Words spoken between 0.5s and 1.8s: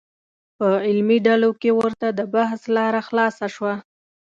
په علمي ډلو کې